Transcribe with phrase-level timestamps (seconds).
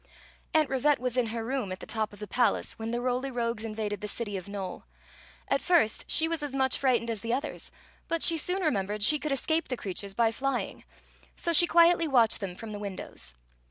[0.55, 3.29] Aunt Rivette was in her room at the top of the palace when the Roly
[3.29, 4.85] Rogues invaded the city of Nole.
[5.47, 7.69] At first she was as much frightened as the others;
[8.07, 10.85] but she soon remembered she could esc^ the creatures by flying;
[11.35, 13.35] so she quietly watched them from the windows.